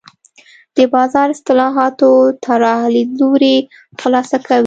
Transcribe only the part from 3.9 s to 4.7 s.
خلاصه کوي.